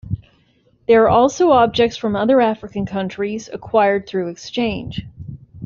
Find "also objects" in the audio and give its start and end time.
1.09-1.95